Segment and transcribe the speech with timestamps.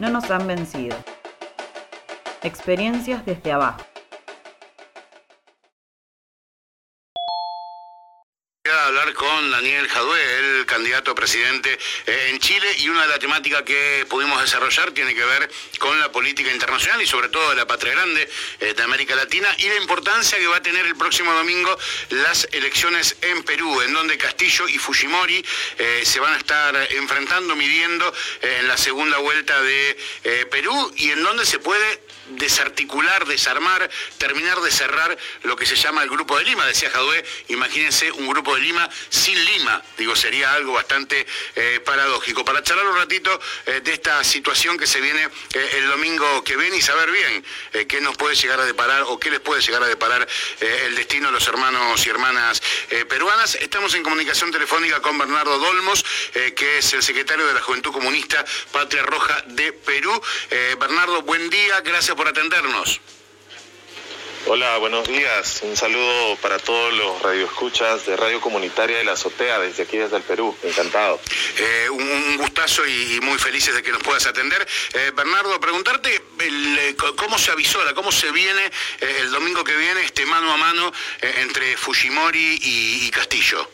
[0.00, 0.96] no nos han vencido.
[2.42, 3.89] Experiencias desde abajo.
[9.14, 13.62] Con Daniel Jadue, el candidato a presidente eh, en Chile, y una de las temáticas
[13.62, 17.66] que pudimos desarrollar tiene que ver con la política internacional y sobre todo de la
[17.66, 18.28] patria grande
[18.60, 21.76] eh, de América Latina y la importancia que va a tener el próximo domingo
[22.10, 25.44] las elecciones en Perú, en donde Castillo y Fujimori
[25.78, 29.96] eh, se van a estar enfrentando, midiendo en la segunda vuelta de
[30.50, 32.00] Perú y en donde se puede
[32.36, 36.66] desarticular, desarmar, terminar de cerrar lo que se llama el Grupo de Lima.
[36.66, 39.82] Decía Jadue, imagínense un Grupo de Lima sin Lima.
[39.96, 42.44] Digo, sería algo bastante eh, paradójico.
[42.44, 46.56] Para charlar un ratito eh, de esta situación que se viene eh, el domingo que
[46.56, 47.44] viene y saber bien
[47.86, 50.26] qué nos puede llegar a deparar o qué les puede llegar a deparar
[50.60, 52.62] el destino de los hermanos y hermanas
[53.08, 53.54] peruanas.
[53.56, 58.44] Estamos en comunicación telefónica con Bernardo Dolmos, que es el secretario de la Juventud Comunista
[58.72, 60.20] Patria Roja de Perú.
[60.78, 63.00] Bernardo, buen día, gracias por atendernos.
[64.46, 65.60] Hola, buenos días.
[65.62, 70.16] Un saludo para todos los radioescuchas de Radio Comunitaria de la Azotea, desde aquí, desde
[70.16, 70.56] el Perú.
[70.62, 71.20] Encantado.
[71.58, 74.66] Eh, un, gustazo y, muy felices de que nos puedas atender.
[74.94, 78.62] Eh, Bernardo, preguntarte eh, cómo se avisora, cómo se viene
[79.00, 83.68] el domingo que viene este mano a mano entre Fujimori y, Castillo.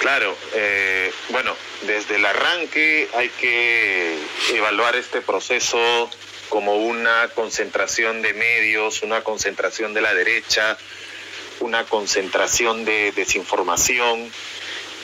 [0.00, 0.36] Claro,
[1.30, 4.18] bueno, desde el arranque hay que
[4.50, 6.10] evaluar este proceso
[6.48, 10.76] como una concentración de medios, una concentración de la derecha,
[11.60, 14.30] una concentración de desinformación,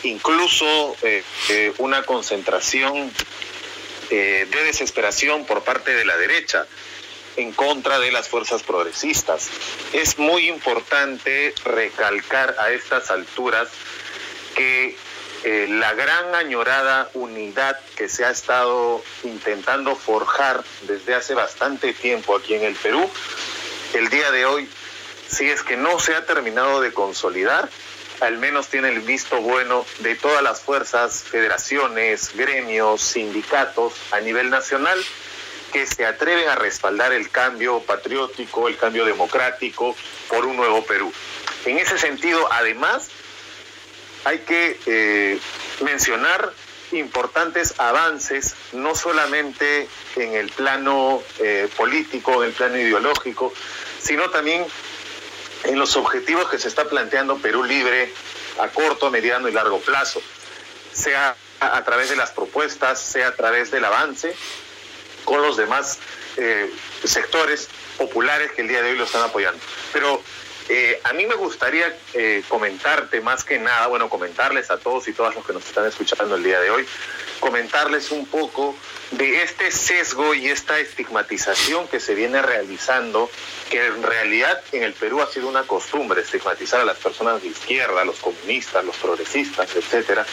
[0.02, 3.12] incluso eh, eh, una concentración
[4.10, 6.66] eh, de desesperación por parte de la derecha
[7.36, 9.48] en contra de las fuerzas progresistas.
[9.92, 13.69] Es muy importante recalcar a estas alturas
[14.54, 14.97] que
[15.44, 22.37] eh, la gran añorada unidad que se ha estado intentando forjar desde hace bastante tiempo
[22.37, 23.09] aquí en el Perú,
[23.94, 24.69] el día de hoy,
[25.28, 27.69] si es que no se ha terminado de consolidar,
[28.20, 34.50] al menos tiene el visto bueno de todas las fuerzas, federaciones, gremios, sindicatos a nivel
[34.50, 34.98] nacional
[35.72, 39.97] que se atreven a respaldar el cambio patriótico, el cambio democrático
[40.28, 41.12] por un nuevo Perú.
[41.64, 43.09] En ese sentido, además,
[44.25, 45.38] hay que eh,
[45.82, 46.53] mencionar
[46.92, 53.53] importantes avances, no solamente en el plano eh, político, en el plano ideológico,
[54.00, 54.66] sino también
[55.64, 58.12] en los objetivos que se está planteando Perú Libre
[58.60, 60.20] a corto, mediano y largo plazo,
[60.92, 64.34] sea a través de las propuestas, sea a través del avance
[65.25, 65.98] con los demás
[66.37, 66.72] eh,
[67.04, 69.60] sectores populares que el día de hoy lo están apoyando.
[69.92, 70.22] Pero
[70.72, 75.12] eh, a mí me gustaría eh, comentarte más que nada, bueno, comentarles a todos y
[75.12, 76.86] todas los que nos están escuchando el día de hoy,
[77.41, 78.76] comentarles un poco
[79.10, 83.28] de este sesgo y esta estigmatización que se viene realizando,
[83.69, 87.48] que en realidad en el Perú ha sido una costumbre estigmatizar a las personas de
[87.48, 90.25] izquierda, a los comunistas, los progresistas, etcétera.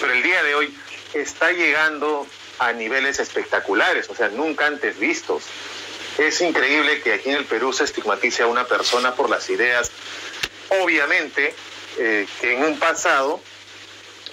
[0.00, 0.74] Pero el día de hoy
[1.12, 2.26] está llegando
[2.58, 5.44] a niveles espectaculares, o sea, nunca antes vistos.
[6.18, 9.92] Es increíble que aquí en el Perú se estigmatice a una persona por las ideas.
[10.82, 11.54] Obviamente
[11.96, 13.40] eh, que en un pasado,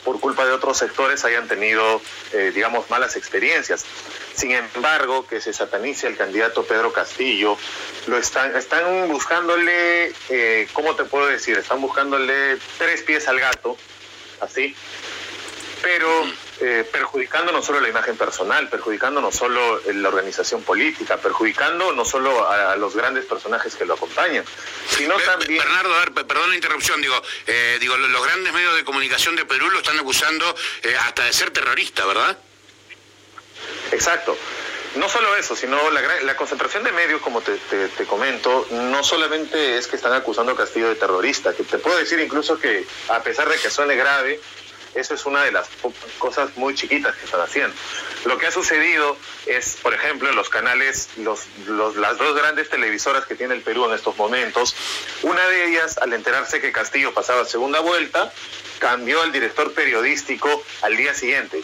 [0.03, 2.01] por culpa de otros sectores, hayan tenido,
[2.33, 3.85] eh, digamos, malas experiencias.
[4.33, 7.57] Sin embargo, que se satanice al candidato Pedro Castillo,
[8.07, 11.57] lo están, están buscándole, eh, ¿cómo te puedo decir?
[11.57, 13.77] Están buscándole tres pies al gato,
[14.41, 14.75] así,
[15.81, 16.25] pero
[16.61, 22.05] eh, perjudicando no solo la imagen personal, perjudicando no solo la organización política, perjudicando no
[22.05, 24.45] solo a, los grandes personajes que lo acompañan,
[24.89, 25.57] sino también...
[25.57, 29.45] Bernardo, a ver, perdón la interrupción, digo, eh, digo, los grandes medios de comunicación de
[29.45, 32.37] Perú lo están acusando eh, hasta de ser terrorista, ¿verdad?
[33.91, 34.37] Exacto.
[34.95, 39.87] No solo eso, sino la, concentración de medios, como te, te, comento, no solamente es
[39.87, 43.49] que están acusando a Castillo de terrorista, que te puedo decir incluso que a pesar
[43.49, 44.39] de que suene grave,
[44.95, 45.67] eso es una de las
[46.17, 47.75] cosas muy chiquitas que están haciendo.
[48.25, 53.25] Lo que ha sucedido es, por ejemplo, en los canales, los, las dos grandes televisoras
[53.25, 54.75] que tiene el Perú en estos momentos,
[55.23, 58.33] una de ellas, al enterarse que Castillo pasaba segunda vuelta,
[58.79, 61.63] cambió al director periodístico al día siguiente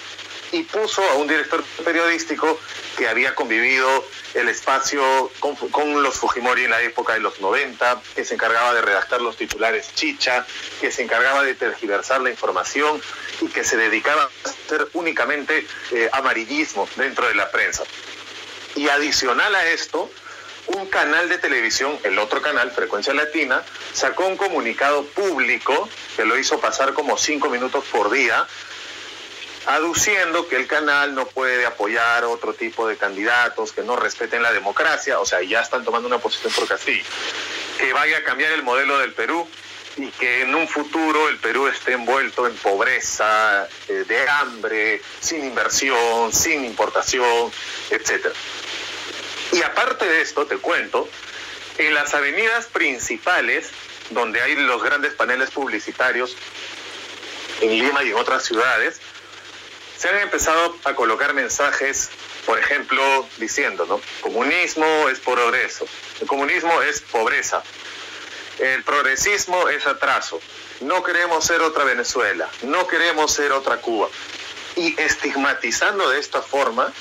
[0.52, 2.60] y puso a un director periodístico
[2.98, 8.26] que había convivido el espacio con, los Fujimori en la época de los 90, que
[8.26, 10.46] se encargaba de redactar los titulares chicha,
[10.80, 13.02] que se encargaba de tergiversar la información
[13.42, 17.84] y que se dedicaba a hacer únicamente eh, amarillismo dentro de la prensa.
[18.76, 20.10] Y adicional a esto,
[20.68, 23.64] un canal de televisión, el otro canal, Frecuencia Latina,
[23.94, 28.48] sacó un comunicado público que lo hizo pasar como cinco minutos por día,
[29.66, 34.52] aduciendo que el canal no puede apoyar otro tipo de candidatos que no respeten la
[34.52, 37.04] democracia, o sea, ya están tomando una posición por Castillo,
[37.78, 39.48] que vaya a cambiar el modelo del Perú
[39.98, 45.46] y que en un futuro el Perú esté envuelto en pobreza, eh, de hambre, sin
[45.46, 47.52] inversión, sin importación,
[47.90, 48.28] etc.
[49.52, 51.10] Y aparte de esto, te cuento,
[51.78, 53.70] en las avenidas principales,
[54.12, 56.36] donde hay los grandes paneles publicitarios,
[57.60, 59.00] en Lima y en otras ciudades,
[60.02, 62.10] se han empezado a colocar mensajes,
[62.48, 64.02] por ejemplo, diciendo, ¿no?
[64.22, 65.86] Comunismo es progreso,
[66.20, 67.62] el comunismo es pobreza,
[68.58, 70.42] el progresismo es atraso,
[70.80, 74.10] no queremos ser otra Venezuela, no queremos ser otra Cuba.
[74.76, 76.92] Y estigmatizando de esta forma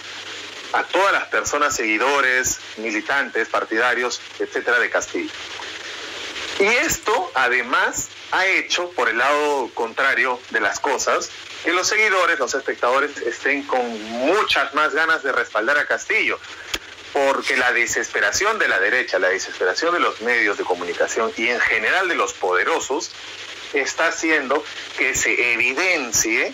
[0.74, 5.32] a todas las personas seguidores, militantes, partidarios, etcétera, de Castillo.
[6.58, 11.30] Y esto, además, ha hecho, por el lado contrario de las cosas,
[11.64, 16.38] que los seguidores, los espectadores estén con muchas más ganas de respaldar a Castillo,
[17.12, 21.60] porque la desesperación de la derecha, la desesperación de los medios de comunicación y en
[21.60, 23.10] general de los poderosos
[23.72, 24.64] está haciendo
[24.96, 26.52] que se evidencie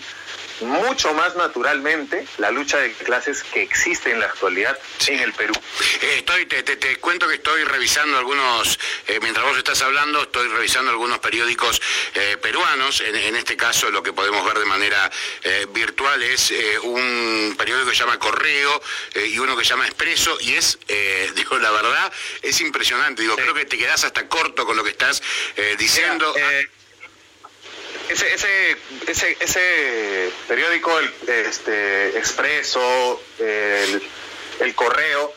[0.60, 5.52] mucho más naturalmente la lucha de clases que existe en la actualidad en el Perú.
[6.00, 10.48] Eh, estoy, te, te, cuento que estoy revisando algunos, eh, mientras vos estás hablando, estoy
[10.48, 11.80] revisando algunos periódicos
[12.14, 13.00] eh, peruanos.
[13.00, 15.10] En, este caso, lo que podemos ver de manera
[15.72, 16.52] virtual es
[16.82, 18.82] un periódico que se llama Correo
[19.14, 20.36] y uno que se llama Expreso.
[20.40, 20.78] Y es,
[21.34, 22.12] digo, la verdad,
[22.42, 23.22] es impresionante.
[23.22, 25.22] Digo, creo que te quedás hasta corto con lo que estás
[25.78, 26.34] diciendo
[28.08, 35.34] ese, ese, ese, ese periódico, el este, Expreso, el, Correo,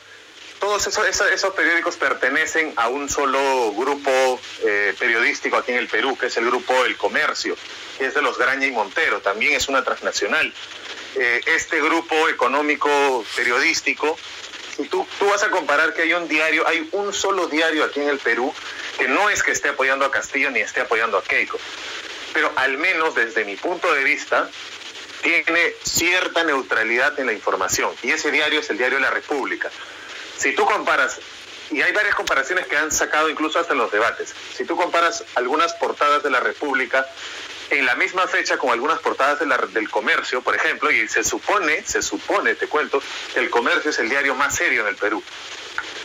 [0.60, 6.18] todos esos, esos, periódicos pertenecen a un solo grupo eh, periodístico aquí en el Perú,
[6.18, 7.56] que es el grupo El Comercio,
[7.98, 10.54] que es de los Graña y Montero, también es una transnacional.
[11.16, 14.18] Eh, este grupo económico periodístico,
[14.76, 18.00] si tú, tú vas a comparar que hay un diario, hay un solo diario aquí
[18.00, 18.54] en el Perú
[18.98, 21.58] que no es que esté apoyando a Castillo ni esté apoyando a Keiko
[22.34, 24.50] pero al menos desde mi punto de vista
[25.22, 29.70] tiene cierta neutralidad en la información y ese diario es el diario la República.
[30.40, 31.20] Si tú comparas,
[31.70, 35.26] y hay varias comparaciones que han sacado incluso hasta en los debates, si tú comparas
[35.36, 37.06] algunas portadas de la República
[37.70, 42.02] en la misma fecha con algunas portadas del comercio, por ejemplo, y se supone, se
[42.02, 43.04] supone, te cuento,
[43.34, 45.22] que el comercio es el diario más serio en el Perú.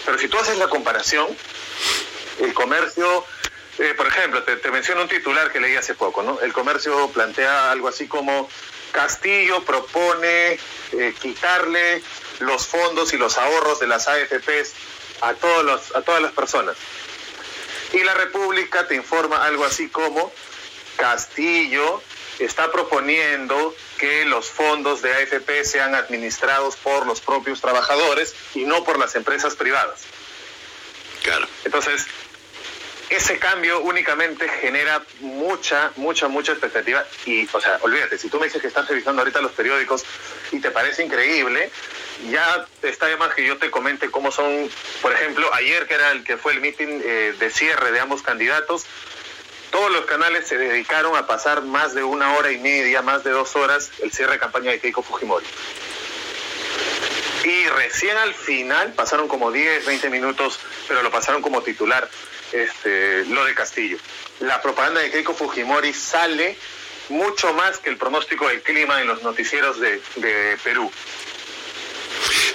[0.05, 1.29] Pero si tú haces la comparación,
[2.41, 3.25] el comercio
[3.79, 6.41] eh, por ejemplo, te, menciono un titular que leí hace poco, ¿no?
[6.41, 8.49] El comercio plantea algo así como
[8.95, 10.53] Castillo propone
[10.93, 12.01] eh, quitarle
[12.39, 14.73] los fondos y los ahorros de las AFPs
[15.21, 16.77] a, todos los, a todas las personas.
[17.93, 20.33] Y la República te informa algo así como
[20.97, 22.01] Castillo
[22.39, 28.85] está proponiendo que los fondos de AFP sean administrados por los propios trabajadores y no
[28.85, 30.03] por las empresas privadas.
[31.23, 31.49] Claro.
[31.65, 32.07] Entonces,
[33.11, 37.05] ese cambio únicamente genera mucha, mucha, mucha expectativa.
[37.27, 40.05] Y, o sea, olvídate, si tú me dices que estás revisando ahorita los periódicos
[40.53, 41.71] y te parece increíble,
[42.31, 44.71] ya está de más que yo te comente cómo son,
[45.03, 48.23] por ejemplo, ayer que era el que fue el meeting eh, de cierre de ambos
[48.23, 48.87] candidatos,
[49.71, 53.31] todos los canales se dedicaron a pasar más de una hora y media, más de
[53.31, 55.47] dos horas, el cierre de campaña de Keiko Fujimori.
[57.45, 62.09] Y recién al final pasaron como 10, 20 minutos, pero lo pasaron como titular
[62.53, 63.99] este, lo de Castillo.
[64.41, 66.57] La propaganda de Keiko Fujimori sale
[67.09, 70.91] mucho más que el pronóstico del clima en los noticieros de, de Perú.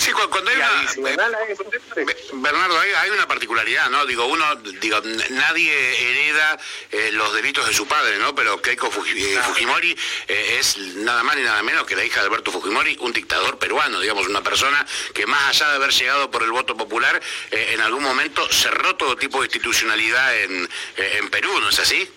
[0.09, 4.07] Sí, cuando hay una, Bernardo, hay, una particularidad, ¿no?
[4.07, 6.57] Digo, uno, digo, nadie hereda
[6.91, 8.33] eh, los delitos de su padre, ¿no?
[8.33, 9.95] Pero Keiko eh, Fujimori
[10.27, 13.59] eh, es nada más ni nada menos que la hija de Alberto Fujimori, un dictador
[13.59, 17.81] peruano, digamos, una persona que más allá de haber llegado por el voto popular, en
[17.81, 22.09] algún momento cerró todo tipo de institucionalidad en, en Perú, ¿no es así?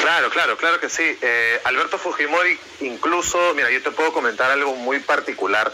[0.00, 1.16] Claro, claro, claro que sí.
[1.64, 5.72] Alberto Fujimori, incluso, mira, yo te puedo comentar algo muy particular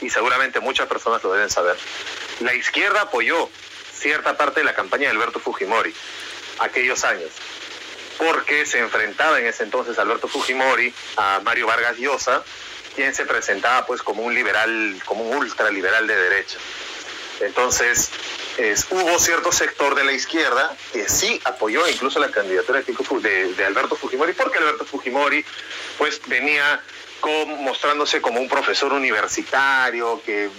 [0.00, 1.76] y seguramente muchas personas lo deben saber.
[2.40, 3.48] La izquierda apoyó
[3.92, 5.94] cierta parte de la campaña de Alberto Fujimori
[6.58, 7.30] aquellos años,
[8.18, 12.42] porque se enfrentaba en ese entonces Alberto Fujimori a Mario Vargas Llosa,
[12.94, 16.58] quien se presentaba pues como un liberal, como un ultraliberal de derecha.
[17.40, 18.10] Entonces,
[18.90, 23.96] hubo cierto sector de la izquierda que sí apoyó incluso la candidatura de, de Alberto
[23.96, 25.44] Fujimori, porque Alberto Fujimori
[25.98, 26.80] pues venía
[27.60, 30.50] mostrándose como un profesor universitario que,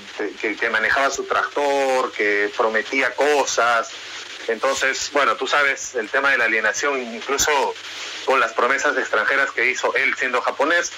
[0.41, 3.89] que, manejaba su tractor, que prometía cosas.
[4.47, 7.51] Entonces, bueno, tú sabes el tema de la alienación, incluso
[8.25, 10.91] con las promesas extranjeras que hizo él siendo japonés.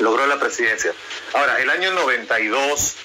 [0.00, 0.92] logró la presidencia.
[1.34, 2.96] Ahora, el año 92,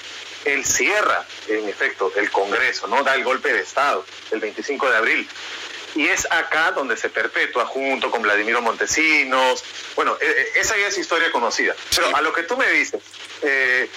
[0.45, 3.03] él cierra, en efecto, el Congreso, ¿no?
[3.03, 5.29] Da el golpe de Estado, el 25 de abril.
[5.95, 9.63] Y es acá donde se perpetúa junto con Vladimiro Montesinos.
[9.95, 11.75] Bueno, e, e, esa ya es historia conocida.
[11.95, 13.01] Pero a lo que tú me dices,
[13.41, 13.89] eh,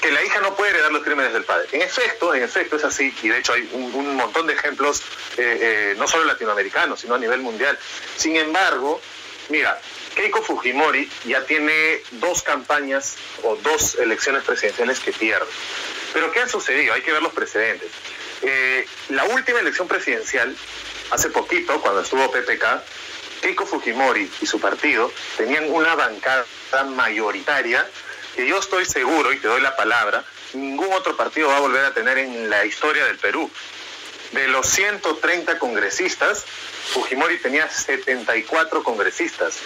[0.00, 1.68] que la hija no puede heredar los crímenes del padre.
[1.72, 5.02] En efecto, en efecto es así, y de hecho hay un, montón de ejemplos,
[5.36, 7.78] eh, eh, no solo latinoamericanos, sino a nivel mundial.
[8.16, 9.00] Sin embargo,
[9.48, 9.80] mira,
[10.14, 15.46] Keiko Fujimori ya tiene dos campañas o dos elecciones presidenciales que pierde.
[16.12, 16.94] Pero ¿qué ha sucedido?
[16.94, 17.90] Hay que ver los precedentes.
[18.42, 20.56] Eh, la última elección presidencial,
[21.10, 22.82] hace poquito, cuando estuvo PPK,
[23.42, 26.44] Keiko Fujimori y su partido tenían una bancada
[26.86, 27.86] mayoritaria
[28.34, 31.84] que yo estoy seguro, y te doy la palabra, ningún otro partido va a volver
[31.84, 33.50] a tener en la historia del Perú.
[34.32, 36.44] De los 130 congresistas,
[36.92, 39.58] Fujimori tenía 74 congresistas.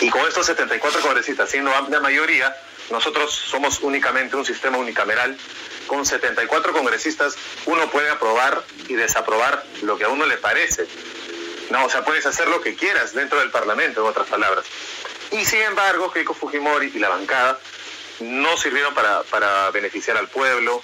[0.00, 2.54] Y con estos 74 congresistas, siendo amplia mayoría,
[2.90, 5.36] nosotros somos únicamente un sistema unicameral.
[5.86, 7.36] Con 74 congresistas,
[7.66, 10.86] uno puede aprobar y desaprobar lo que a uno le parece.
[11.70, 14.64] No, o sea, puedes hacer lo que quieras dentro del Parlamento, en otras palabras.
[15.30, 17.58] Y sin embargo, Keiko Fujimori y la bancada
[18.20, 20.82] no sirvieron para, beneficiar al pueblo,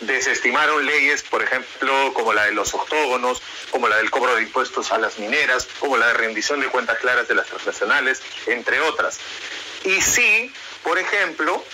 [0.00, 4.92] desestimaron leyes, por ejemplo, como la de los octógonos, como la del cobro de impuestos
[4.92, 9.18] a las mineras, como la de rendición de cuentas claras de las transnacionales, entre otras.
[9.84, 10.52] Y sí,
[10.82, 11.64] por ejemplo,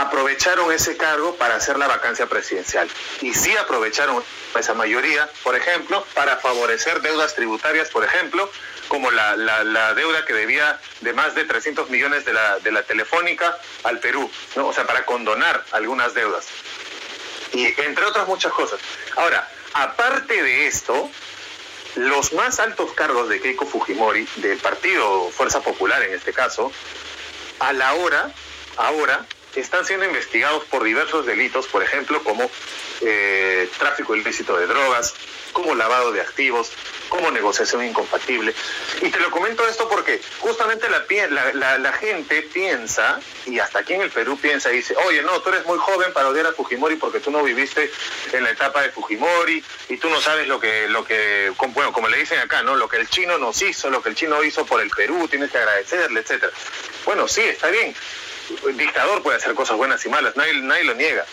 [0.00, 2.88] aprovecharon ese cargo para hacer la vacancia presidencial.
[3.20, 4.22] Y sí aprovecharon
[4.58, 8.50] esa mayoría, por ejemplo, para favorecer deudas tributarias, por ejemplo,
[8.88, 12.82] como la, la, deuda que debía de más de 300 millones de la, de la
[12.82, 14.68] Telefónica al Perú, ¿no?
[14.68, 16.46] o sea, para condonar algunas deudas.
[17.52, 18.80] Y entre otras muchas cosas.
[19.16, 21.10] Ahora, aparte de esto,
[21.96, 26.72] los más altos cargos de Keiko Fujimori, del partido Fuerza Popular en este caso,
[27.58, 28.30] a la hora,
[28.76, 29.26] ahora,
[29.60, 32.50] están siendo investigados por diversos delitos, por ejemplo, como
[33.00, 35.14] eh, tráfico ilícito de drogas,
[35.52, 36.72] como lavado de activos,
[37.08, 38.54] como negociación incompatible.
[39.00, 44.02] Y te lo comento esto porque justamente la, la, gente piensa, y hasta aquí en
[44.02, 46.96] el Perú piensa y dice, oye, no, tú eres muy joven para odiar a Fujimori
[46.96, 47.90] porque tú no viviste
[48.32, 52.08] en la etapa de Fujimori y tú no sabes lo que, lo que bueno, como
[52.08, 52.76] le dicen acá, ¿no?
[52.76, 55.50] Lo que el chino nos hizo, lo que el chino hizo por el Perú, tienes
[55.50, 56.52] que agradecerle, etcétera.
[57.04, 57.94] Bueno, sí, está bien.
[58.66, 61.24] El dictador puede hacer cosas buenas y malas, nadie, nadie lo niega.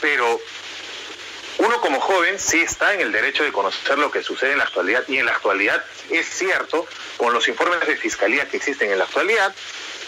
[0.00, 0.40] Pero
[1.58, 4.64] uno como joven sí está en el derecho de conocer lo que sucede en la
[4.64, 6.86] actualidad y en la actualidad es cierto,
[7.16, 9.54] con los informes de fiscalía que existen en la actualidad,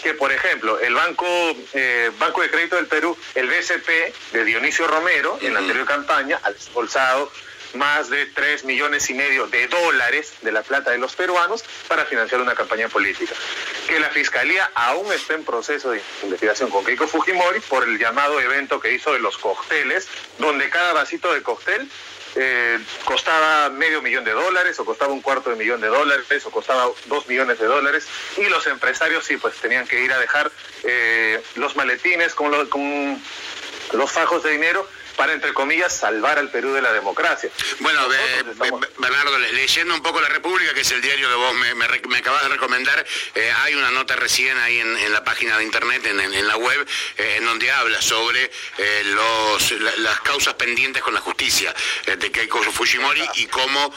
[0.01, 1.25] que por ejemplo el Banco,
[1.73, 6.39] eh, Banco de Crédito del Perú, el BCP de Dionisio Romero, en la anterior campaña,
[6.43, 7.31] ha expulsado
[7.75, 12.05] más de 3 millones y medio de dólares de la plata de los peruanos para
[12.05, 13.33] financiar una campaña política.
[13.87, 18.39] Que la Fiscalía aún está en proceso de investigación con Keiko Fujimori por el llamado
[18.39, 20.07] evento que hizo de los cócteles,
[20.39, 21.89] donde cada vasito de cóctel
[22.35, 26.49] eh, costaba medio millón de dólares o costaba un cuarto de millón de dólares o
[26.49, 30.51] costaba dos millones de dólares y los empresarios sí pues tenían que ir a dejar
[30.83, 33.21] eh, los maletines con, con
[33.93, 37.49] los fajos de dinero para, entre comillas, salvar al Perú de la democracia.
[37.79, 38.07] Bueno,
[38.97, 42.43] Bernardo, leyendo un poco La República, que es el diario que vos me, me, acabas
[42.43, 43.05] de recomendar,
[43.35, 47.35] eh, hay una nota recién ahí en, la página de internet, en, la web, eh,
[47.37, 49.15] en donde habla sobre eh,
[49.97, 51.73] las causas pendientes con la justicia
[52.05, 53.93] de Keiko Fujimori y cómo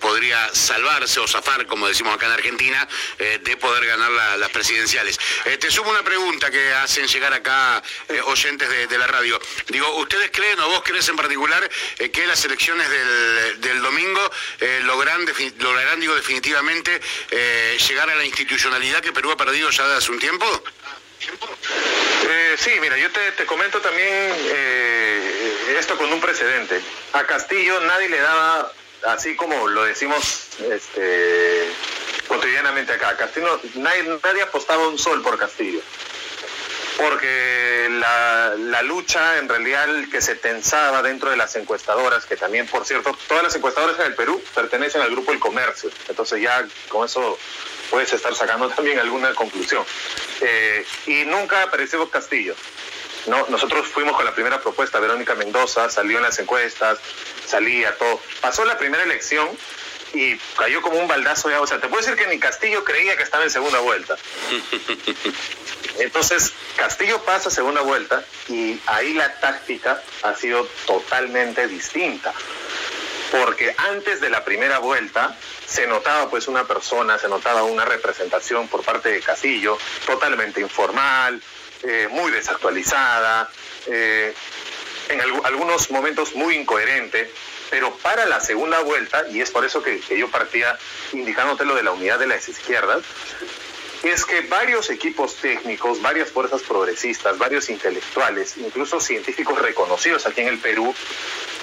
[0.00, 5.18] podría salvarse o zafar, como decimos acá en Argentina, de poder ganar las presidenciales.
[5.58, 7.82] te sumo una pregunta que hacen llegar acá
[8.24, 9.40] oyentes de, de la radio.
[9.68, 12.88] Digo, ¿ustedes creen vos crees en particular eh, que las elecciones
[13.60, 14.20] del, domingo
[14.60, 19.96] eh, lograrán, digo, definitivamente eh, llegar a la institucionalidad que Perú ha perdido ya de
[19.96, 20.46] hace un tiempo?
[22.56, 24.32] sí, mira, yo te, comento también
[25.78, 26.80] esto con un precedente.
[27.12, 28.72] A Castillo nadie le daba,
[29.06, 31.70] así como lo decimos este,
[32.28, 35.80] cotidianamente acá, Castillo nadie apostaba un sol por Castillo
[36.96, 42.84] porque la, lucha en realidad que se tensaba dentro de las encuestadoras, que también, por
[42.84, 47.04] cierto, todas las encuestadoras en el Perú pertenecen al grupo El Comercio, entonces ya con
[47.04, 47.38] eso
[47.90, 49.84] puedes estar sacando también alguna conclusión.
[50.40, 52.54] Eh, y nunca apareció Castillo.
[53.26, 56.98] No, nosotros fuimos con la primera propuesta, Verónica Mendoza, salió en las encuestas,
[57.44, 58.20] salía todo.
[58.40, 59.48] Pasó la primera elección
[60.14, 61.64] y cayó como un baldazo de agua.
[61.64, 64.16] O sea, te puedo decir que ni Castillo creía que estaba en segunda vuelta.
[65.98, 72.32] Entonces, Castillo pasa segunda vuelta y ahí la táctica ha sido totalmente distinta.
[73.32, 78.68] porque antes de la primera vuelta se notaba pues una persona, se notaba una representación
[78.68, 81.42] por parte de Casillo totalmente informal,
[81.82, 83.50] eh, muy desactualizada,
[83.88, 84.32] eh,
[85.08, 87.30] en algunos momentos muy incoherente,
[87.68, 90.78] pero para la segunda vuelta, y es por eso que yo partía
[91.12, 93.02] indicándote lo de la unidad de las izquierdas,
[94.02, 100.48] es que varios equipos técnicos, varias fuerzas progresistas, varios intelectuales, incluso científicos reconocidos aquí en
[100.48, 100.94] el Perú,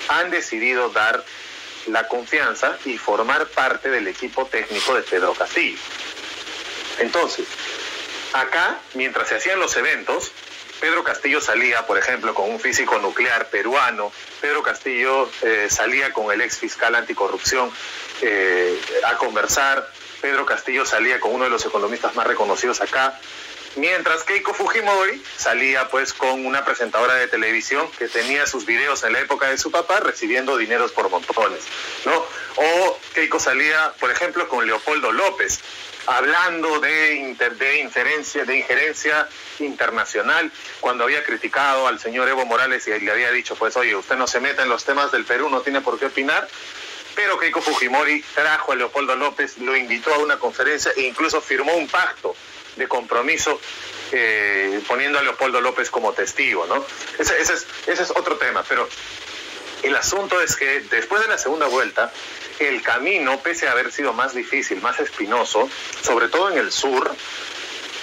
[0.09, 1.23] han decidido dar
[1.87, 5.77] la confianza y formar parte del equipo técnico de Pedro Castillo.
[6.99, 7.47] Entonces,
[8.33, 10.31] acá, mientras se hacían los eventos,
[10.79, 14.11] Pedro Castillo salía, por ejemplo, con un físico nuclear peruano,
[14.41, 17.71] Pedro Castillo eh, salía con el ex fiscal anticorrupción
[18.21, 19.89] eh, a conversar,
[20.23, 23.19] Pedro Castillo salía con uno de los economistas más reconocidos acá,
[23.75, 29.11] mientras Keiko Fujimori salía pues con una presentadora de televisión que tenía sus videos en
[29.11, 31.65] la época de su papá recibiendo dineros por montones,
[32.05, 32.25] ¿no?
[32.55, 35.59] O Keiko salía, por ejemplo, con Leopoldo López,
[36.05, 37.35] hablando de,
[37.81, 39.27] injerencia, de injerencia
[39.59, 40.49] internacional,
[40.79, 44.27] cuando había criticado al señor Evo Morales y le había dicho, pues oye, usted no
[44.27, 46.47] se meta en los temas del Perú, no tiene por qué opinar,
[47.15, 51.75] pero Keiko Fujimori trajo a Leopoldo López, lo invitó a una conferencia e incluso firmó
[51.75, 52.35] un pacto
[52.75, 53.59] de compromiso
[54.11, 56.85] eh, poniendo a Leopoldo López como testigo, ¿no?
[57.19, 57.49] Ese, es,
[57.87, 58.87] ese es otro tema, pero
[59.83, 62.11] el asunto es que después de la segunda vuelta,
[62.59, 65.69] el camino, pese a haber sido más difícil, más espinoso,
[66.01, 67.13] sobre todo en el sur,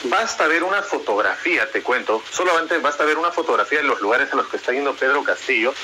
[0.04, 4.36] basta ver una fotografía, te cuento, solamente basta ver una fotografía de los lugares a
[4.36, 5.74] los que está yendo Pedro Castillo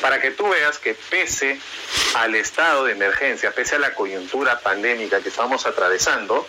[0.00, 1.58] para que tú veas que pese
[2.14, 6.46] al estado de emergencia, pese a la coyuntura pandémica que estamos atravesando,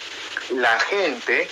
[0.51, 1.48] la gente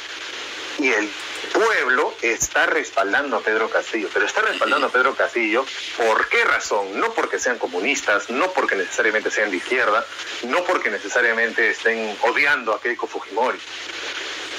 [0.80, 1.10] y el
[1.54, 5.66] pueblo está respaldando a Pedro Castillo, pero está respaldando a Pedro Castillo
[5.98, 7.00] ¿por qué razón?
[7.00, 10.06] No porque sean comunistas, no porque necesariamente sean de izquierda,
[10.44, 13.60] no porque necesariamente estén odiando a Keiko Fujimori.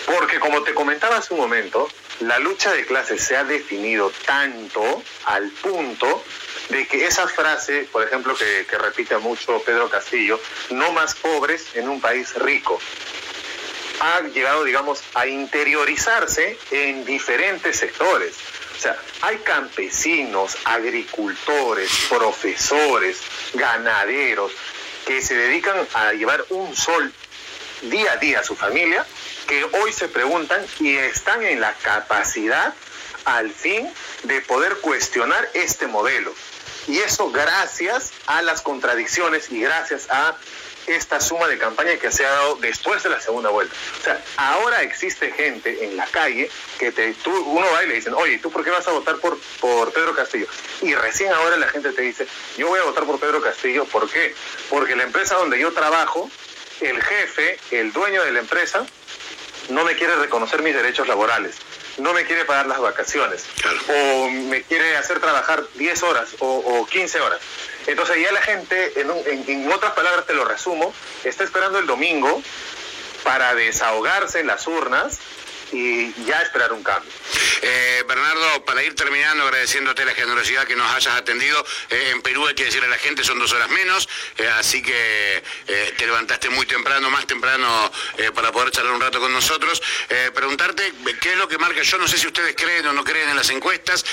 [0.06, 1.88] Porque como te comentaba hace un momento,
[2.20, 6.24] la lucha de clases se ha definido tanto al punto
[6.70, 11.88] de que esa frase, por ejemplo, que, repite mucho Pedro Castillo, no más pobres en
[11.88, 12.80] un país rico,
[14.00, 18.36] ha llegado, digamos, a interiorizarse en diferentes sectores.
[18.76, 23.18] O sea, hay campesinos, agricultores, profesores,
[23.54, 24.52] ganaderos,
[25.06, 27.12] que se dedican a llevar un sol
[27.82, 29.06] día a día a su familia,
[29.46, 32.74] que hoy se preguntan y están en la capacidad
[33.24, 33.88] al fin
[34.24, 36.32] de poder cuestionar este modelo.
[36.88, 40.36] Y eso gracias a las contradicciones y gracias a
[40.86, 43.74] esta suma de campaña que se ha dado después de la segunda vuelta.
[44.00, 47.94] O sea, ahora existe gente en la calle que te, tú, uno va y le
[47.94, 50.46] dicen, oye, ¿tú por qué vas a votar por, por Pedro Castillo?
[50.82, 54.08] Y recién ahora la gente te dice, yo voy a votar por Pedro Castillo, ¿por
[54.08, 54.34] qué?
[54.70, 56.30] Porque la empresa donde yo trabajo,
[56.80, 58.86] el jefe, el dueño de la empresa,
[59.68, 61.56] no me quiere reconocer mis derechos laborales
[61.98, 63.44] no me quiere pagar las vacaciones
[63.88, 67.40] o me quiere hacer trabajar 10 horas o, 15 horas.
[67.86, 70.92] Entonces ya la gente, en, otras palabras te lo resumo,
[71.24, 72.42] está esperando el domingo
[73.24, 75.18] para desahogarse en las urnas
[75.72, 77.10] y ya esperar un cambio.
[77.68, 81.66] Eh, Bernardo, para ir terminando, agradeciéndote la generosidad que nos hayas atendido.
[81.90, 84.80] Eh, en Perú hay que decirle a la gente, son dos horas menos, eh, así
[84.82, 87.90] que te levantaste muy temprano, más temprano,
[88.34, 89.82] para poder charlar un rato con nosotros.
[90.34, 93.30] preguntarte qué es lo que marca, yo no sé si ustedes creen o no creen
[93.30, 94.04] en las encuestas,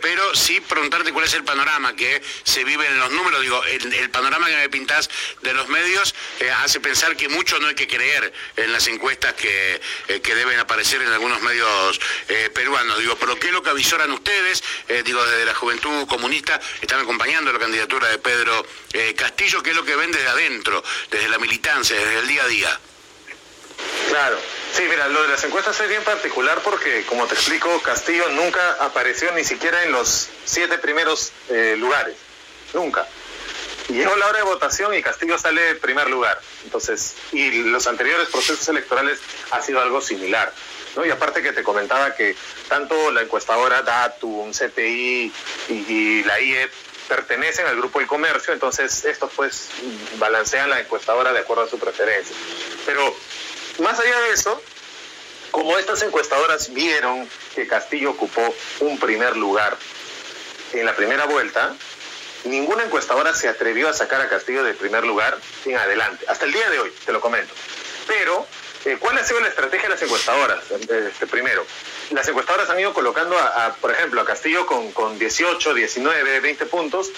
[0.00, 3.40] pero sí preguntarte cuál es el panorama que se vive en los números.
[3.42, 5.10] Digo, el, panorama que me pintás
[5.40, 6.14] de los medios
[6.58, 9.80] hace pensar que mucho no hay que creer en las encuestas que,
[10.22, 12.00] que deben aparecer en algunos medios
[12.54, 12.91] peruanos.
[12.98, 14.62] Digo, pero ¿qué es lo que avisoran ustedes?
[14.88, 19.70] Eh, digo, desde la Juventud Comunista están acompañando la candidatura de Pedro eh, Castillo, ¿qué
[19.70, 22.80] es lo que ven desde adentro, desde la militancia, desde el día a día?
[24.08, 24.38] Claro.
[24.72, 28.76] Sí, mira, lo de las encuestas es bien particular porque, como te explico, Castillo nunca
[28.80, 32.16] apareció ni siquiera en los siete primeros eh, lugares.
[32.72, 33.06] Nunca.
[33.88, 36.40] Llegó la hora de votación y Castillo sale en primer lugar.
[36.64, 39.18] Entonces, y los anteriores procesos electorales
[39.50, 40.52] ha sido algo similar.
[40.96, 41.04] ¿No?
[41.04, 42.36] Y aparte que te comentaba que
[42.68, 45.32] tanto la encuestadora Datum, CTI
[45.68, 46.72] y, la IEP
[47.08, 49.68] pertenecen al grupo del comercio, entonces estos pues
[50.18, 52.34] balancean la encuestadora de acuerdo a su preferencia.
[52.86, 53.14] Pero
[53.80, 54.62] más allá de eso,
[55.50, 59.76] como estas encuestadoras vieron que Castillo ocupó un primer lugar
[60.72, 61.74] en la primera vuelta,
[62.44, 66.52] ninguna encuestadora se atrevió a sacar a Castillo del primer lugar en adelante, hasta el
[66.52, 67.52] día de hoy, te lo comento.
[68.06, 68.46] Pero
[68.84, 70.70] Eh, ¿Cuál ha sido la estrategia de las encuestadoras?
[70.70, 71.64] Este, primero,
[72.10, 76.66] las encuestadoras han ido colocando, a, por ejemplo, a Castillo con, con 18, 19, 20
[76.66, 77.10] puntos,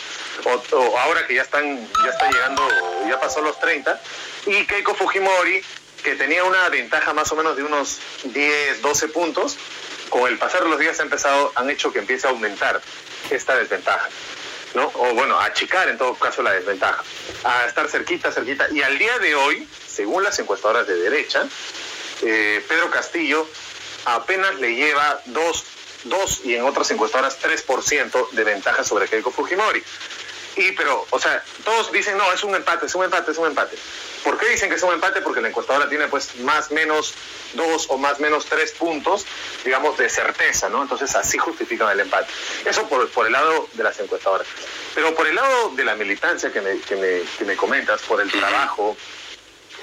[0.44, 2.68] o, ahora que ya están, ya está llegando,
[3.08, 3.98] ya pasó los 30,
[4.46, 5.62] y Keiko Fujimori,
[6.02, 9.56] que tenía una ventaja más o menos de unos 10, 12 puntos,
[10.10, 12.80] con el pasar de los días ha empezado, han hecho que empiece a aumentar
[13.30, 14.08] esta desventaja.
[14.74, 14.90] ¿no?
[14.94, 17.02] O bueno, achicar en todo caso la desventaja,
[17.44, 18.66] a estar cerquita, cerquita.
[18.70, 21.46] Y al día de hoy, según las encuestadoras de derecha,
[22.22, 23.46] eh, Pedro Castillo
[24.04, 25.64] apenas le lleva 2
[26.04, 29.82] dos, y en otras encuestadoras 3% de ventaja sobre Keiko Fujimori.
[30.56, 33.46] Y pero, o sea, todos dicen, no, es un empate, es un empate, es un
[33.46, 33.76] empate.
[34.22, 35.20] ¿Por qué dicen que es un empate?
[35.20, 37.12] Porque la encuestadora tiene pues más menos
[37.54, 39.26] dos o más menos tres puntos,
[39.64, 40.82] digamos, de certeza, ¿no?
[40.82, 42.32] Entonces así justifican el empate.
[42.64, 44.46] Eso por, por el lado de las encuestadoras.
[44.94, 48.20] Pero por el lado de la militancia que me, que me, que me comentas, por
[48.20, 48.96] el trabajo,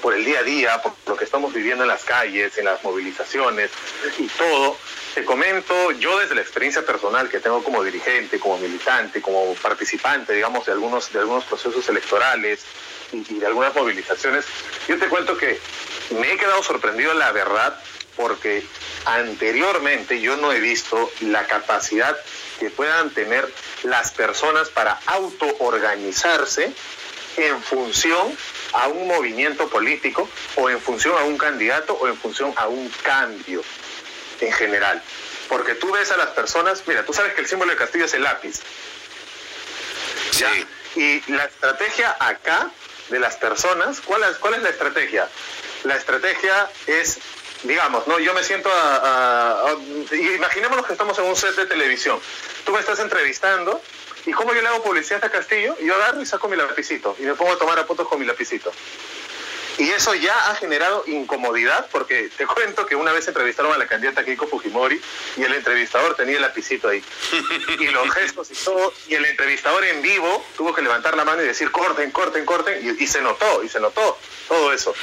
[0.02, 2.82] por el día a día, por lo que estamos viviendo en las calles, en las
[2.82, 3.70] movilizaciones
[4.18, 4.76] y todo,
[5.14, 10.32] te comento, yo desde la experiencia personal que tengo como dirigente, como militante, como participante,
[10.32, 12.64] digamos, de algunos, de algunos procesos electorales
[13.12, 14.44] y, de algunas movilizaciones,
[14.88, 15.60] yo te cuento que
[16.18, 17.78] me he quedado sorprendido, la verdad,
[18.16, 18.64] porque
[19.04, 22.16] anteriormente yo no he visto la capacidad
[22.58, 23.48] que puedan tener
[23.84, 26.72] las personas para autoorganizarse
[27.36, 28.36] en función
[28.72, 32.88] a un movimiento político o en función a un candidato o en función a un
[33.02, 33.62] cambio
[34.40, 35.02] en general.
[35.48, 38.14] Porque tú ves a las personas, mira, tú sabes que el símbolo de Castillo es
[38.14, 38.60] el lápiz.
[40.30, 40.66] Sí.
[40.96, 42.70] Y la estrategia acá
[43.08, 45.28] de las personas, ¿cuál es, ¿cuál es la estrategia?
[45.84, 47.18] La estrategia es,
[47.64, 49.74] digamos, no, yo me siento a, a,
[50.34, 52.20] imaginémonos que estamos en un set de televisión.
[52.64, 53.82] Tú me estás entrevistando
[54.26, 55.76] ¿Y cómo yo le hago publicidad a Castillo?
[55.80, 58.72] Yo agarro y saco mi lapicito y me pongo a tomar apuntes con mi lapicito.
[59.78, 63.86] Y eso ya ha generado incomodidad porque te cuento que una vez entrevistaron a la
[63.86, 65.00] candidata Keiko Fujimori
[65.36, 67.02] y el entrevistador tenía el lapicito ahí.
[67.80, 68.92] Y los gestos y todo.
[69.08, 72.96] Y el entrevistador en vivo tuvo que levantar la mano y decir corten, corten, corten.
[72.98, 74.94] Y, se notó, y se notó todo eso.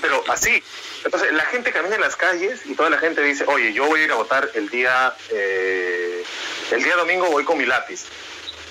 [0.00, 0.62] Pero así.
[1.04, 4.00] Entonces la gente camina en las calles y toda la gente dice, oye, yo voy
[4.00, 6.24] a ir a votar el día, eh,
[6.72, 8.04] el día domingo voy con mi lápiz.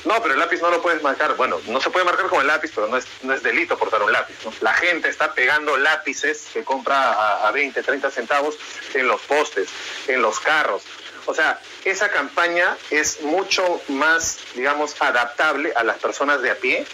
[0.04, 1.36] No, pero el lápiz no lo puedes marcar.
[1.36, 4.02] Bueno, no se puede marcar con el lápiz, pero no es, no es delito portar
[4.02, 4.36] un lápiz.
[4.62, 8.58] La gente está pegando lápices que compra a, 20, 30 centavos
[8.94, 9.70] en los postes,
[10.08, 10.84] en los carros.
[11.28, 16.86] O sea, esa campaña es mucho más, digamos, adaptable a las personas de a pie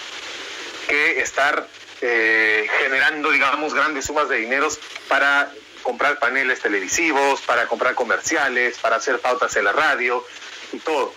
[0.89, 1.65] que estar
[2.01, 5.49] eh, generando, digamos, grandes sumas de dineros para
[5.81, 10.25] comprar paneles televisivos, para comprar comerciales, para hacer pautas en la radio
[10.73, 11.13] y todo.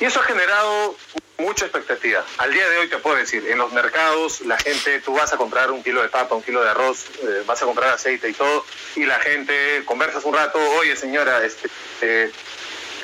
[0.00, 0.96] Y eso ha generado
[1.38, 2.24] mucha expectativa.
[2.38, 5.36] Al día de hoy te puedo decir, en los mercados la gente, tú vas a
[5.36, 8.32] comprar un kilo de papa, un kilo de arroz, eh, vas a comprar aceite y
[8.32, 8.64] todo,
[8.96, 11.68] y la gente conversas un rato, oye señora, este,
[12.00, 12.30] eh,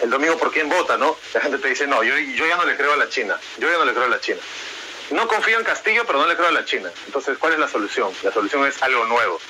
[0.03, 1.17] el domingo por quién vota, ¿no?
[1.35, 3.71] La gente te dice, no, yo, yo ya no le creo a la China, yo
[3.71, 4.41] ya no le creo a la China.
[5.11, 6.91] No confío en Castillo, pero no le creo a la China.
[7.07, 8.13] Entonces, ¿cuál es la solución?
[8.23, 9.41] La solución es algo nuevo.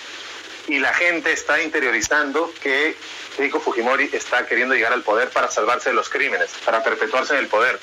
[0.71, 2.97] Y la gente está interiorizando que
[3.37, 7.41] Keiko Fujimori está queriendo llegar al poder para salvarse de los crímenes, para perpetuarse en
[7.41, 7.81] el poder.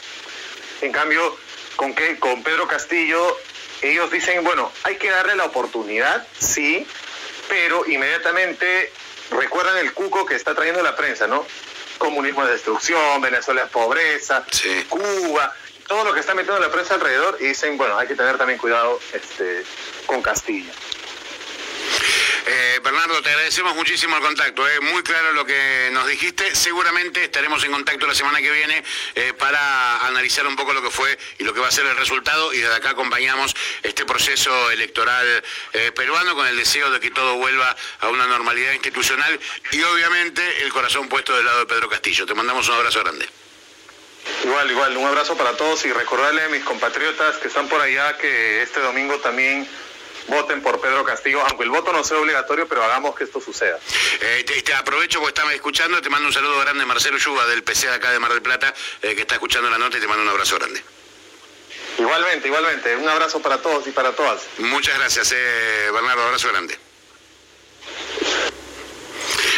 [0.80, 1.38] En cambio,
[1.76, 3.38] con, que, con Pedro Castillo,
[3.82, 6.88] ellos dicen, bueno, hay que darle la oportunidad, sí,
[7.50, 8.94] pero inmediatamente
[9.32, 11.46] recuerdan el cuco que está trayendo la prensa, ¿no?
[11.98, 14.46] Comunismo de destrucción, Venezuela es pobreza,
[14.88, 15.54] Cuba,
[15.88, 18.58] todo lo que está metiendo la prensa alrededor y dicen, bueno, hay que tener también
[18.58, 19.64] cuidado este,
[20.06, 20.72] con Castillo.
[22.50, 24.66] Eh, Bernardo, te agradecemos muchísimo el contacto.
[24.70, 24.80] Eh.
[24.80, 26.56] muy claro lo que nos dijiste.
[26.56, 28.82] Seguramente estaremos en contacto la semana que viene
[29.16, 31.98] eh, para analizar un poco lo que fue y lo que va a ser el
[31.98, 32.54] resultado.
[32.54, 35.44] Y desde acá acompañamos este proceso electoral
[35.94, 39.40] peruano con el deseo de que todo vuelva a una normalidad institucional
[39.72, 42.26] y obviamente el corazón puesto del lado de Pedro Castillo.
[42.26, 43.28] Te mandamos un abrazo grande.
[44.44, 48.18] Igual, igual, un abrazo para todos y recordarle a mis compatriotas que están por allá
[48.18, 49.68] que este domingo también
[50.28, 53.80] voten por Pedro Castillo, aunque el voto no sea obligatorio, pero hagamos que esto suceda.
[54.22, 57.88] Eh, te, aprovecho porque estaba escuchando, te mando un saludo grande Marcelo Yuba del PC
[57.88, 60.24] de acá de Mar del Plata, eh, que está escuchando la nota y te mando
[60.24, 60.84] un abrazo grande.
[61.98, 62.96] Igualmente, igualmente.
[62.96, 64.42] Un abrazo para todos y para todas.
[64.60, 66.24] Muchas gracias, eh, Bernardo.
[66.24, 66.78] Abrazo grande.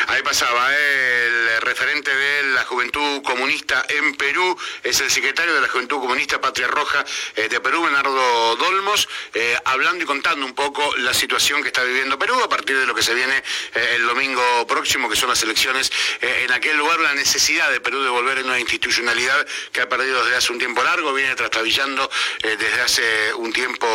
[0.10, 5.68] Ahí pasaba el referente de la Juventud Comunista en Perú, es el secretario de la
[5.68, 10.96] Juventud Comunista Patria Roja eh, de Perú, Bernardo Dolmos, eh, hablando y contando un poco
[10.98, 13.44] la situación que está viviendo Perú a partir de lo que se viene
[13.76, 15.92] eh, el domingo próximo, que son las elecciones
[16.22, 20.24] en aquel lugar, la necesidad de Perú de volver en una institucionalidad que ha perdido
[20.24, 22.10] desde hace un tiempo largo, viene trastabillando
[22.42, 23.88] desde hace un tiempo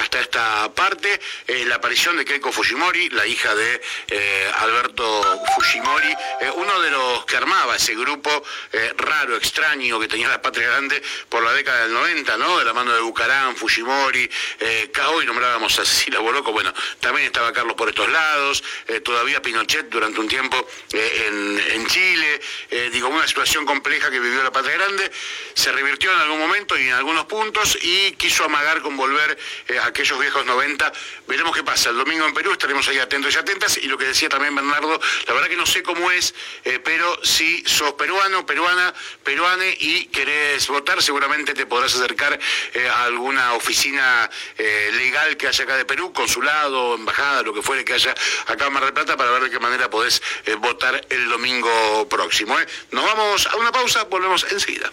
[0.00, 1.20] hasta esta parte,
[1.66, 3.80] la aparición de Keiko Fujimori, la hija de
[4.58, 10.28] Alberto Fujimori, eh, uno de los que armaba ese grupo eh, raro, extraño que tenía
[10.28, 12.58] la Patria Grande por la década del 90, ¿no?
[12.58, 14.28] De la mano de Bucarán, Fujimori,
[14.60, 19.42] eh, hoy nombrábamos a Cecilia Boloco, bueno, también estaba Carlos por estos lados, eh, todavía
[19.42, 22.40] Pinochet durante un tiempo en, en, Chile,
[22.90, 25.10] digo, una situación compleja que vivió la Patria Grande,
[25.54, 29.38] se revirtió en algún momento y en algunos puntos y quiso amagar con volver
[29.80, 30.92] a aquellos viejos 90.
[31.28, 31.90] Veremos qué pasa.
[31.90, 35.00] El domingo en Perú estaremos ahí atentos y atentas y lo que decía también Bernardo,
[35.26, 36.34] la verdad que no sé cómo es,
[36.64, 42.38] eh, pero si sos peruano, peruana, peruane y querés votar, seguramente te podrás acercar
[42.74, 47.62] eh, a alguna oficina eh, legal que haya acá de Perú, consulado, embajada, lo que
[47.62, 48.14] fuere que haya
[48.46, 50.22] acá en Mar del Plata, para ver de qué manera podés
[50.58, 52.56] votar el domingo próximo.
[52.92, 54.92] Nos vamos a una pausa, volvemos enseguida.